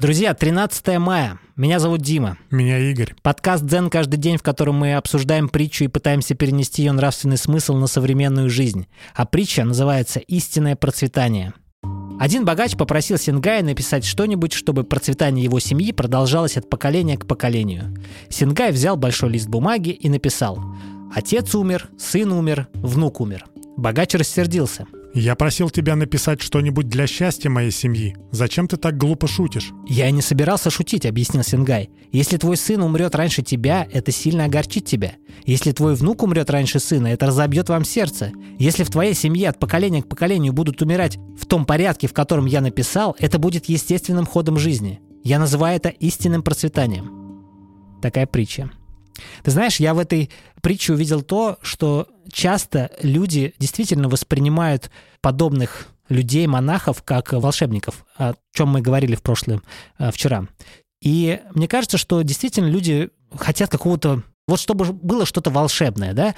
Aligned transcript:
Друзья, 0.00 0.34
13 0.34 0.98
мая. 0.98 1.38
Меня 1.54 1.78
зовут 1.78 2.00
Дима. 2.00 2.36
Меня 2.50 2.78
Игорь. 2.78 3.14
Подкаст 3.22 3.62
«Дзен 3.64 3.90
каждый 3.90 4.16
день», 4.16 4.38
в 4.38 4.42
котором 4.42 4.74
мы 4.74 4.94
обсуждаем 4.96 5.48
притчу 5.48 5.84
и 5.84 5.88
пытаемся 5.88 6.34
перенести 6.34 6.82
ее 6.82 6.90
нравственный 6.90 7.36
смысл 7.36 7.76
на 7.76 7.86
современную 7.86 8.50
жизнь. 8.50 8.88
А 9.14 9.24
притча 9.24 9.64
называется 9.64 10.18
«Истинное 10.18 10.74
процветание». 10.74 11.54
Один 12.18 12.44
богач 12.44 12.76
попросил 12.76 13.18
Сингая 13.18 13.62
написать 13.62 14.04
что-нибудь, 14.04 14.52
чтобы 14.52 14.82
процветание 14.82 15.44
его 15.44 15.60
семьи 15.60 15.92
продолжалось 15.92 16.56
от 16.56 16.68
поколения 16.68 17.16
к 17.16 17.26
поколению. 17.26 17.94
Сингай 18.28 18.72
взял 18.72 18.96
большой 18.96 19.30
лист 19.30 19.48
бумаги 19.48 19.90
и 19.90 20.08
написал 20.08 20.58
«Отец 21.14 21.54
умер, 21.54 21.88
сын 21.98 22.32
умер, 22.32 22.66
внук 22.74 23.20
умер». 23.20 23.44
Богач 23.76 24.14
рассердился. 24.14 24.88
Я 25.14 25.36
просил 25.36 25.70
тебя 25.70 25.94
написать 25.94 26.42
что-нибудь 26.42 26.88
для 26.88 27.06
счастья 27.06 27.48
моей 27.48 27.70
семьи. 27.70 28.16
Зачем 28.32 28.66
ты 28.66 28.76
так 28.76 28.96
глупо 28.96 29.28
шутишь? 29.28 29.70
«Я 29.86 30.10
не 30.10 30.20
собирался 30.20 30.70
шутить»,— 30.70 31.06
объяснил 31.06 31.44
Сингай. 31.44 31.88
«Если 32.10 32.36
твой 32.36 32.56
сын 32.56 32.82
умрет 32.82 33.14
раньше 33.14 33.42
тебя, 33.42 33.86
это 33.92 34.10
сильно 34.10 34.46
огорчит 34.46 34.86
тебя. 34.86 35.12
Если 35.46 35.70
твой 35.70 35.94
внук 35.94 36.24
умрет 36.24 36.50
раньше 36.50 36.80
сына, 36.80 37.06
это 37.06 37.26
разобьет 37.26 37.68
вам 37.68 37.84
сердце. 37.84 38.32
Если 38.58 38.82
в 38.82 38.90
твоей 38.90 39.14
семье 39.14 39.50
от 39.50 39.60
поколения 39.60 40.02
к 40.02 40.08
поколению 40.08 40.52
будут 40.52 40.82
умирать 40.82 41.16
в 41.40 41.46
том 41.46 41.64
порядке, 41.64 42.08
в 42.08 42.12
котором 42.12 42.46
я 42.46 42.60
написал, 42.60 43.14
это 43.20 43.38
будет 43.38 43.66
естественным 43.66 44.26
ходом 44.26 44.58
жизни. 44.58 45.00
Я 45.22 45.38
называю 45.38 45.76
это 45.76 45.90
истинным 45.90 46.42
процветанием». 46.42 48.00
Такая 48.02 48.26
притча. 48.26 48.72
Ты 49.42 49.50
знаешь, 49.50 49.76
я 49.80 49.94
в 49.94 49.98
этой 49.98 50.30
притче 50.62 50.92
увидел 50.92 51.22
то, 51.22 51.58
что 51.62 52.08
часто 52.32 52.90
люди 53.02 53.54
действительно 53.58 54.08
воспринимают 54.08 54.90
подобных 55.20 55.88
людей, 56.08 56.46
монахов, 56.46 57.02
как 57.02 57.32
волшебников, 57.32 58.04
о 58.16 58.34
чем 58.52 58.68
мы 58.68 58.80
говорили 58.80 59.14
в 59.14 59.22
прошлом, 59.22 59.62
э, 59.98 60.10
вчера. 60.10 60.46
И 61.00 61.40
мне 61.54 61.68
кажется, 61.68 61.98
что 61.98 62.22
действительно 62.22 62.66
люди 62.66 63.10
хотят 63.36 63.70
какого-то, 63.70 64.22
вот 64.46 64.60
чтобы 64.60 64.92
было 64.92 65.26
что-то 65.26 65.50
волшебное, 65.50 66.12
да, 66.12 66.34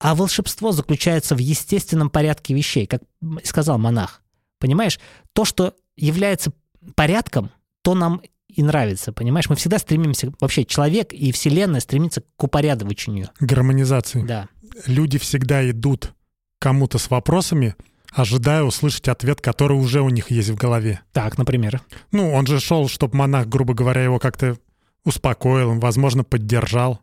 а 0.00 0.14
волшебство 0.14 0.72
заключается 0.72 1.34
в 1.34 1.38
естественном 1.38 2.10
порядке 2.10 2.54
вещей, 2.54 2.86
как 2.86 3.02
сказал 3.44 3.78
монах. 3.78 4.22
Понимаешь, 4.58 4.98
то, 5.32 5.44
что 5.44 5.74
является 5.96 6.52
порядком, 6.94 7.50
то 7.82 7.94
нам 7.94 8.22
и 8.54 8.62
нравится, 8.62 9.12
понимаешь? 9.12 9.48
Мы 9.48 9.56
всегда 9.56 9.78
стремимся, 9.78 10.32
вообще 10.40 10.64
человек 10.64 11.12
и 11.12 11.32
Вселенная 11.32 11.80
стремится 11.80 12.22
к 12.36 12.44
упорядочению. 12.44 13.30
Гармонизации. 13.40 14.22
Да. 14.22 14.48
Люди 14.86 15.18
всегда 15.18 15.68
идут 15.70 16.14
кому-то 16.58 16.98
с 16.98 17.10
вопросами, 17.10 17.74
ожидая 18.12 18.62
услышать 18.62 19.08
ответ, 19.08 19.40
который 19.40 19.76
уже 19.76 20.00
у 20.00 20.08
них 20.08 20.30
есть 20.30 20.50
в 20.50 20.54
голове. 20.54 21.00
Так, 21.12 21.38
например. 21.38 21.80
Ну, 22.10 22.32
он 22.32 22.46
же 22.46 22.60
шел, 22.60 22.88
чтобы 22.88 23.16
монах, 23.16 23.48
грубо 23.48 23.74
говоря, 23.74 24.02
его 24.02 24.18
как-то 24.18 24.56
успокоил, 25.04 25.78
возможно, 25.78 26.24
поддержал. 26.24 27.00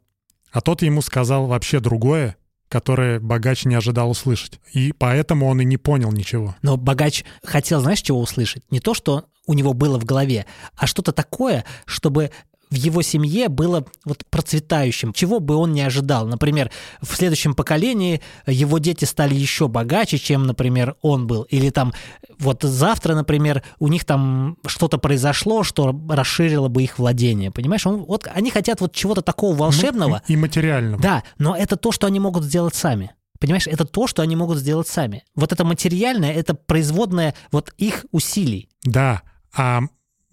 А 0.52 0.62
тот 0.62 0.82
ему 0.82 1.02
сказал 1.02 1.48
вообще 1.48 1.80
другое, 1.80 2.38
которое 2.70 3.20
богач 3.20 3.66
не 3.66 3.76
ожидал 3.76 4.12
услышать. 4.12 4.60
И 4.74 4.94
поэтому 4.98 5.48
он 5.48 5.62
и 5.62 5.66
не 5.66 5.78
понял 5.78 6.12
ничего. 6.12 6.56
Но 6.62 6.78
богач 6.78 7.24
хотел, 7.44 7.82
знаешь, 7.82 8.02
чего 8.02 8.20
услышать? 8.20 8.64
Не 8.72 8.80
то, 8.80 8.94
что 8.94 9.26
у 9.50 9.54
него 9.54 9.74
было 9.74 10.00
в 10.00 10.06
голове, 10.06 10.46
а 10.78 10.86
что-то 10.86 11.12
такое, 11.12 11.66
чтобы 11.86 12.30
в 12.70 12.76
его 12.76 13.02
семье 13.02 13.50
было 13.50 13.84
вот 14.06 14.24
процветающим, 14.30 15.12
чего 15.12 15.40
бы 15.40 15.56
он 15.56 15.74
не 15.74 15.82
ожидал. 15.82 16.28
Например, 16.28 16.70
в 17.02 17.16
следующем 17.16 17.56
поколении 17.56 18.22
его 18.46 18.78
дети 18.78 19.06
стали 19.06 19.34
еще 19.34 19.68
богаче, 19.68 20.20
чем, 20.20 20.46
например, 20.46 20.96
он 21.02 21.26
был. 21.26 21.48
Или 21.50 21.72
там 21.72 21.96
вот 22.38 22.62
завтра, 22.62 23.16
например, 23.16 23.64
у 23.80 23.88
них 23.88 24.06
там 24.06 24.58
что-то 24.68 25.00
произошло, 25.00 25.64
что 25.64 26.00
расширило 26.08 26.68
бы 26.68 26.84
их 26.84 27.00
владение. 27.00 27.50
Понимаешь? 27.50 27.88
Он, 27.88 28.06
вот 28.06 28.28
они 28.32 28.52
хотят 28.52 28.82
вот 28.82 28.94
чего-то 28.94 29.24
такого 29.24 29.56
волшебного. 29.56 30.22
И 30.28 30.38
материального. 30.38 31.02
Да, 31.02 31.24
но 31.40 31.56
это 31.56 31.76
то, 31.76 31.92
что 31.92 32.06
они 32.06 32.20
могут 32.20 32.44
сделать 32.44 32.76
сами. 32.76 33.14
Понимаешь, 33.40 33.66
это 33.66 33.86
то, 33.86 34.06
что 34.06 34.22
они 34.22 34.36
могут 34.36 34.60
сделать 34.60 34.88
сами. 34.88 35.24
Вот 35.34 35.52
это 35.52 35.64
материальное, 35.64 36.34
это 36.34 36.54
производное 36.54 37.34
вот 37.52 37.74
их 37.78 38.06
усилий. 38.12 38.70
Да, 38.84 39.24
а 39.54 39.82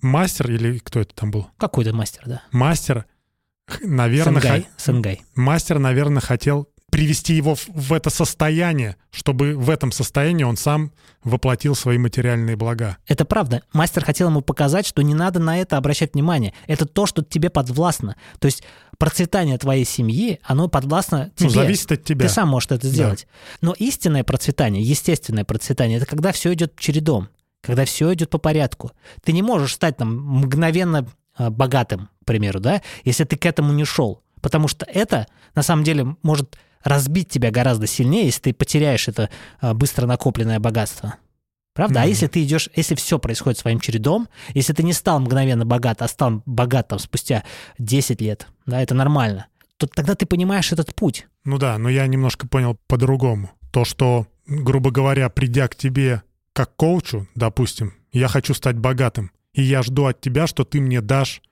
мастер 0.00 0.50
или 0.50 0.78
кто 0.78 1.00
это 1.00 1.14
там 1.14 1.30
был? 1.30 1.48
Какой-то 1.58 1.94
мастер, 1.94 2.22
да. 2.26 2.42
Мастер, 2.52 3.06
наверное... 3.82 4.40
Сенгай, 4.40 4.62
х- 4.62 4.68
Сенгай. 4.76 5.22
Мастер, 5.34 5.78
наверное, 5.78 6.20
хотел 6.20 6.68
привести 6.90 7.34
его 7.34 7.56
в, 7.56 7.66
в 7.68 7.92
это 7.92 8.10
состояние, 8.10 8.96
чтобы 9.10 9.54
в 9.56 9.70
этом 9.70 9.90
состоянии 9.90 10.44
он 10.44 10.56
сам 10.56 10.92
воплотил 11.24 11.74
свои 11.74 11.98
материальные 11.98 12.54
блага. 12.56 12.96
Это 13.06 13.24
правда. 13.24 13.62
Мастер 13.72 14.04
хотел 14.04 14.28
ему 14.28 14.40
показать, 14.40 14.86
что 14.86 15.02
не 15.02 15.12
надо 15.12 15.40
на 15.40 15.58
это 15.58 15.76
обращать 15.76 16.14
внимание. 16.14 16.54
Это 16.68 16.86
то, 16.86 17.06
что 17.06 17.22
тебе 17.22 17.50
подвластно. 17.50 18.16
То 18.38 18.46
есть 18.46 18.62
процветание 18.98 19.58
твоей 19.58 19.84
семьи, 19.84 20.38
оно 20.44 20.68
подвластно 20.68 21.32
тебе. 21.34 21.48
Ну, 21.48 21.54
зависит 21.54 21.90
от 21.90 22.04
тебя. 22.04 22.28
Ты 22.28 22.32
сам 22.32 22.48
можешь 22.48 22.70
это 22.70 22.86
сделать. 22.88 23.26
Но 23.60 23.72
истинное 23.72 24.22
процветание, 24.22 24.82
естественное 24.82 25.44
процветание, 25.44 25.98
это 25.98 26.06
когда 26.06 26.30
все 26.30 26.54
идет 26.54 26.78
чередом, 26.78 27.28
когда 27.62 27.84
все 27.84 28.12
идет 28.14 28.30
по 28.30 28.38
порядку. 28.38 28.92
Ты 29.24 29.32
не 29.32 29.42
можешь 29.42 29.74
стать 29.74 29.96
там 29.96 30.16
мгновенно 30.16 31.06
а, 31.36 31.50
богатым, 31.50 32.08
к 32.22 32.24
примеру, 32.26 32.60
да, 32.60 32.82
если 33.04 33.24
ты 33.24 33.36
к 33.36 33.46
этому 33.46 33.72
не 33.72 33.84
шел. 33.84 34.22
Потому 34.40 34.68
что 34.68 34.86
это, 34.86 35.26
на 35.54 35.62
самом 35.62 35.82
деле, 35.84 36.16
может 36.22 36.56
разбить 36.84 37.28
тебя 37.28 37.50
гораздо 37.50 37.86
сильнее, 37.86 38.26
если 38.26 38.40
ты 38.42 38.54
потеряешь 38.54 39.08
это 39.08 39.30
а, 39.60 39.74
быстро 39.74 40.06
накопленное 40.06 40.60
богатство. 40.60 41.16
Правда? 41.74 42.00
А 42.00 42.02
Мгм. 42.04 42.08
если 42.10 42.26
ты 42.28 42.42
идешь, 42.42 42.70
если 42.74 42.94
все 42.94 43.18
происходит 43.18 43.58
своим 43.58 43.80
чередом, 43.80 44.28
если 44.54 44.72
ты 44.72 44.82
не 44.82 44.94
стал 44.94 45.20
мгновенно 45.20 45.66
богат, 45.66 46.00
а 46.00 46.08
стал 46.08 46.42
богат 46.46 46.88
там 46.88 46.98
спустя 46.98 47.44
10 47.78 48.20
лет, 48.22 48.46
да, 48.64 48.80
это 48.80 48.94
нормально, 48.94 49.46
то 49.76 49.86
тогда 49.86 50.14
ты 50.14 50.24
понимаешь 50.24 50.72
этот 50.72 50.94
путь. 50.94 51.26
Ну 51.44 51.58
да, 51.58 51.76
но 51.76 51.90
я 51.90 52.06
немножко 52.06 52.48
понял 52.48 52.78
по-другому. 52.86 53.50
То, 53.72 53.84
что, 53.84 54.26
грубо 54.46 54.90
говоря, 54.90 55.28
придя 55.28 55.68
к 55.68 55.76
тебе 55.76 56.22
как 56.56 56.74
коучу, 56.74 57.28
допустим, 57.34 57.92
я 58.12 58.28
хочу 58.28 58.54
стать 58.54 58.78
богатым, 58.78 59.30
и 59.52 59.62
я 59.62 59.82
жду 59.82 60.06
от 60.06 60.22
тебя, 60.22 60.46
что 60.46 60.64
ты 60.64 60.80
мне 60.80 61.02
дашь 61.02 61.42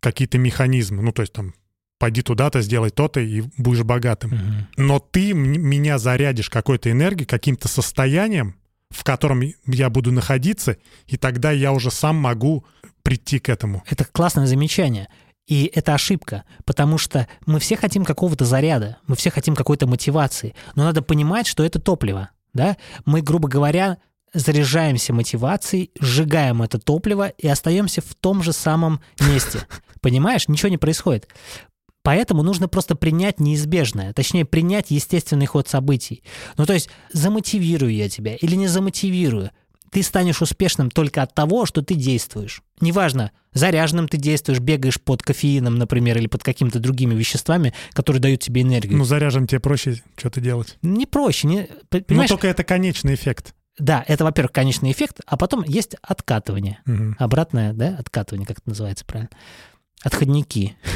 какие-то 0.00 0.36
механизмы. 0.36 1.02
Ну, 1.02 1.12
то 1.12 1.22
есть 1.22 1.32
там, 1.32 1.54
пойди 1.98 2.20
туда-то, 2.20 2.60
сделай 2.60 2.90
то-то, 2.90 3.20
и 3.20 3.42
будешь 3.56 3.84
богатым. 3.84 4.68
Но 4.76 4.98
ты 4.98 5.32
меня 5.32 5.96
зарядишь 5.96 6.50
какой-то 6.50 6.90
энергией, 6.90 7.26
каким-то 7.26 7.68
состоянием, 7.68 8.54
в 8.90 9.02
котором 9.02 9.40
я 9.64 9.88
буду 9.88 10.12
находиться, 10.12 10.76
и 11.06 11.16
тогда 11.16 11.52
я 11.52 11.72
уже 11.72 11.90
сам 11.90 12.16
могу 12.16 12.66
прийти 13.02 13.38
к 13.38 13.48
этому. 13.48 13.82
Это 13.88 14.04
классное 14.04 14.46
замечание. 14.46 15.08
И 15.46 15.72
это 15.74 15.94
ошибка, 15.94 16.44
потому 16.66 16.98
что 16.98 17.26
мы 17.46 17.60
все 17.60 17.76
хотим 17.76 18.04
какого-то 18.04 18.44
заряда, 18.44 18.98
мы 19.06 19.16
все 19.16 19.30
хотим 19.30 19.54
какой-то 19.56 19.86
мотивации, 19.86 20.54
но 20.74 20.84
надо 20.84 21.00
понимать, 21.00 21.46
что 21.46 21.64
это 21.64 21.80
топливо. 21.80 22.28
Да? 22.52 22.76
Мы, 23.06 23.22
грубо 23.22 23.48
говоря, 23.48 23.96
заряжаемся 24.32 25.12
мотивацией, 25.12 25.90
сжигаем 26.00 26.62
это 26.62 26.78
топливо 26.78 27.28
и 27.28 27.48
остаемся 27.48 28.00
в 28.00 28.14
том 28.14 28.42
же 28.42 28.52
самом 28.52 29.00
месте. 29.20 29.60
Понимаешь, 30.00 30.48
ничего 30.48 30.68
не 30.68 30.78
происходит. 30.78 31.28
Поэтому 32.02 32.42
нужно 32.42 32.66
просто 32.66 32.94
принять 32.94 33.40
неизбежное, 33.40 34.14
точнее, 34.14 34.46
принять 34.46 34.90
естественный 34.90 35.44
ход 35.46 35.68
событий. 35.68 36.22
Ну, 36.56 36.64
то 36.64 36.72
есть, 36.72 36.88
замотивирую 37.12 37.92
я 37.94 38.08
тебя 38.08 38.36
или 38.36 38.54
не 38.56 38.68
замотивирую, 38.68 39.50
ты 39.90 40.02
станешь 40.02 40.40
успешным 40.40 40.90
только 40.90 41.20
от 41.20 41.34
того, 41.34 41.66
что 41.66 41.82
ты 41.82 41.94
действуешь. 41.94 42.62
Неважно, 42.80 43.32
заряженным 43.52 44.08
ты 44.08 44.16
действуешь, 44.16 44.60
бегаешь 44.60 45.00
под 45.00 45.22
кофеином, 45.22 45.74
например, 45.76 46.16
или 46.16 46.26
под 46.28 46.42
какими-то 46.42 46.78
другими 46.78 47.14
веществами, 47.14 47.74
которые 47.92 48.22
дают 48.22 48.40
тебе 48.40 48.62
энергию. 48.62 48.96
Ну, 48.96 49.04
заряжен 49.04 49.46
тебе 49.46 49.60
проще 49.60 50.00
что-то 50.16 50.40
делать. 50.40 50.78
не 50.80 51.04
проще, 51.06 51.48
не, 51.48 51.62
п- 51.90 51.98
Но 51.98 52.04
понимаешь? 52.04 52.30
только 52.30 52.48
это 52.48 52.64
конечный 52.64 53.14
эффект. 53.14 53.54
Да, 53.78 54.04
это, 54.06 54.24
во-первых, 54.24 54.52
конечный 54.52 54.92
эффект, 54.92 55.20
а 55.26 55.36
потом 55.36 55.62
есть 55.62 55.94
откатывание. 56.02 56.80
Мгм. 56.84 57.16
Обратное, 57.18 57.72
да, 57.72 57.96
откатывание, 57.98 58.46
как 58.46 58.58
это 58.58 58.68
называется 58.68 59.04
правильно? 59.04 59.30
Отходники. 60.02 60.76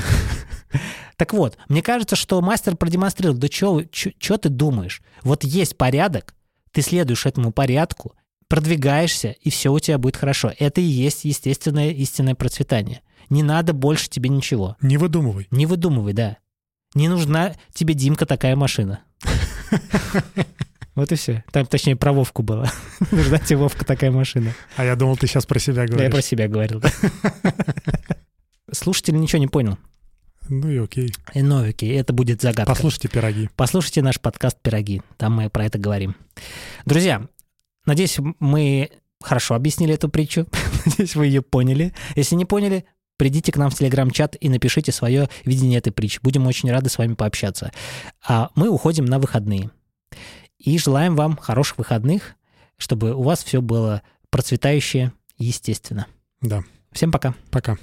Так 1.16 1.32
вот, 1.32 1.56
мне 1.68 1.80
кажется, 1.80 2.16
что 2.16 2.40
мастер 2.40 2.76
продемонстрировал, 2.76 3.38
да 3.38 3.46
что 3.48 4.36
ты 4.36 4.48
думаешь? 4.48 5.00
Вот 5.22 5.44
есть 5.44 5.76
порядок, 5.76 6.34
ты 6.72 6.82
следуешь 6.82 7.24
этому 7.24 7.52
порядку, 7.52 8.16
продвигаешься, 8.48 9.30
и 9.30 9.50
все 9.50 9.72
у 9.72 9.78
тебя 9.78 9.98
будет 9.98 10.16
хорошо. 10.16 10.52
Это 10.58 10.80
и 10.80 10.84
есть 10.84 11.24
естественное 11.24 11.90
истинное 11.90 12.34
процветание. 12.34 13.02
Не 13.30 13.44
надо 13.44 13.72
больше 13.72 14.10
тебе 14.10 14.28
ничего. 14.28 14.76
Не 14.80 14.96
выдумывай. 14.98 15.46
Не 15.52 15.66
выдумывай, 15.66 16.12
да. 16.12 16.38
Не 16.94 17.08
нужна 17.08 17.54
тебе, 17.72 17.94
Димка, 17.94 18.26
такая 18.26 18.56
машина. 18.56 19.00
Вот 20.94 21.10
и 21.10 21.16
все. 21.16 21.44
Там, 21.50 21.66
точнее, 21.66 21.96
про 21.96 22.12
Вовку 22.12 22.42
было. 22.42 22.70
Нужна 23.10 23.38
тебе, 23.38 23.56
Вовка, 23.56 23.84
такая 23.84 24.10
машина. 24.10 24.52
А 24.76 24.84
я 24.84 24.94
думал, 24.96 25.16
ты 25.16 25.26
сейчас 25.26 25.44
про 25.46 25.58
себя 25.58 25.74
Да, 25.74 25.82
я 25.82 25.88
говоришь. 25.88 26.12
про 26.12 26.22
себя 26.22 26.48
говорил. 26.48 26.82
Слушатель 28.72 29.18
ничего 29.18 29.38
не 29.40 29.48
понял. 29.48 29.78
Ну 30.48 30.70
и 30.70 30.78
окей. 30.78 31.12
И, 31.32 31.42
Ну, 31.42 31.68
окей, 31.68 31.98
это 31.98 32.12
будет 32.12 32.42
загадка. 32.42 32.72
Послушайте 32.72 33.08
пироги. 33.08 33.48
Послушайте 33.56 34.02
наш 34.02 34.20
подкаст 34.20 34.60
«Пироги». 34.60 35.02
Там 35.16 35.34
мы 35.34 35.48
про 35.48 35.64
это 35.64 35.78
говорим. 35.78 36.16
Друзья, 36.84 37.26
надеюсь, 37.86 38.18
мы 38.40 38.90
хорошо 39.22 39.54
объяснили 39.54 39.94
эту 39.94 40.08
притчу. 40.08 40.46
Надеюсь, 40.86 41.16
вы 41.16 41.26
ее 41.26 41.40
поняли. 41.40 41.94
Если 42.14 42.34
не 42.34 42.44
поняли, 42.44 42.84
придите 43.16 43.52
к 43.52 43.56
нам 43.56 43.70
в 43.70 43.74
Телеграм-чат 43.74 44.36
и 44.38 44.48
напишите 44.50 44.92
свое 44.92 45.30
видение 45.46 45.78
этой 45.78 45.92
притчи. 45.92 46.18
Будем 46.22 46.46
очень 46.46 46.70
рады 46.70 46.90
с 46.90 46.98
вами 46.98 47.14
пообщаться. 47.14 47.72
А 48.26 48.50
мы 48.54 48.68
уходим 48.68 49.06
на 49.06 49.18
выходные. 49.18 49.70
И 50.64 50.78
желаем 50.78 51.14
вам 51.14 51.36
хороших 51.36 51.78
выходных, 51.78 52.36
чтобы 52.78 53.14
у 53.14 53.22
вас 53.22 53.44
все 53.44 53.60
было 53.60 54.02
процветающее 54.30 55.12
и 55.36 55.44
естественно. 55.44 56.06
Да. 56.40 56.64
Всем 56.90 57.12
пока. 57.12 57.34
Пока. 57.50 57.76